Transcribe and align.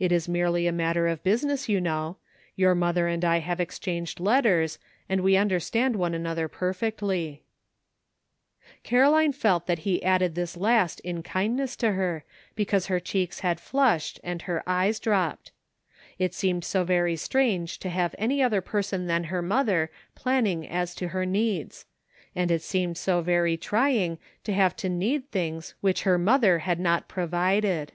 It 0.00 0.10
is 0.10 0.28
merely 0.28 0.66
a 0.66 0.72
matter 0.72 1.06
of 1.06 1.22
business, 1.22 1.68
you 1.68 1.80
know; 1.80 2.16
your 2.56 2.74
mother 2.74 3.06
and 3.06 3.24
I 3.24 3.38
have 3.38 3.60
exchanged 3.60 4.18
letters 4.18 4.80
and 5.08 5.20
we 5.20 5.36
understand 5.36 5.94
one 5.94 6.14
another 6.14 6.48
perfectly." 6.48 7.44
A 8.82 8.82
LONG, 8.82 8.82
WONDEBFUL 8.82 8.82
DAY. 8.82 9.32
217 9.36 9.60
Caroline 9.62 9.62
felt 9.62 9.66
that 9.68 9.84
be 9.84 10.04
added 10.04 10.34
this 10.34 10.56
last 10.56 10.98
in 11.02 11.22
kind 11.22 11.54
ness 11.56 11.76
to 11.76 11.92
her, 11.92 12.24
because 12.56 12.86
her 12.86 12.98
cheeks 12.98 13.38
had 13.46 13.60
flushed 13.60 14.18
and 14.24 14.42
her 14.42 14.64
eyes 14.66 14.98
drooped. 14.98 15.52
It 16.18 16.34
seemed 16.34 16.64
so 16.64 16.82
very 16.82 17.14
strange 17.14 17.78
to 17.78 17.88
have 17.88 18.16
any 18.18 18.42
other 18.42 18.60
person 18.62 19.06
than 19.06 19.22
her 19.30 19.42
mother 19.42 19.90
plan 20.16 20.42
ning 20.42 20.66
as 20.66 20.92
to 20.96 21.06
her 21.06 21.24
needs; 21.24 21.86
and 22.34 22.50
it 22.50 22.62
seemed 22.62 22.98
so 22.98 23.20
very 23.20 23.56
trying 23.56 24.18
to 24.42 24.52
have 24.52 24.74
to 24.78 24.88
need 24.88 25.30
things 25.30 25.76
which 25.80 26.02
her 26.02 26.18
mother 26.18 26.58
had 26.66 26.80
not 26.80 27.06
provided. 27.06 27.92